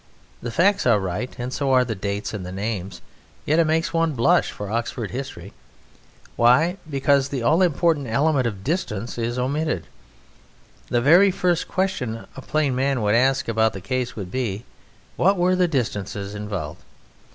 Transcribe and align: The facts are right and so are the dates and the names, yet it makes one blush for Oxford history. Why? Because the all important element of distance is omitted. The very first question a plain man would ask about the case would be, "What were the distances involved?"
The 0.41 0.49
facts 0.49 0.87
are 0.87 0.99
right 0.99 1.29
and 1.37 1.53
so 1.53 1.71
are 1.73 1.85
the 1.85 1.93
dates 1.93 2.33
and 2.33 2.43
the 2.43 2.51
names, 2.51 3.01
yet 3.45 3.59
it 3.59 3.65
makes 3.67 3.93
one 3.93 4.13
blush 4.13 4.49
for 4.49 4.67
Oxford 4.67 5.11
history. 5.11 5.53
Why? 6.35 6.77
Because 6.89 7.29
the 7.29 7.43
all 7.43 7.61
important 7.61 8.07
element 8.07 8.47
of 8.47 8.63
distance 8.63 9.19
is 9.19 9.37
omitted. 9.37 9.85
The 10.87 11.01
very 11.01 11.29
first 11.29 11.67
question 11.67 12.25
a 12.35 12.41
plain 12.41 12.73
man 12.75 13.03
would 13.03 13.13
ask 13.13 13.47
about 13.47 13.73
the 13.73 13.79
case 13.79 14.15
would 14.15 14.31
be, 14.31 14.65
"What 15.17 15.37
were 15.37 15.55
the 15.55 15.67
distances 15.67 16.33
involved?" 16.33 16.81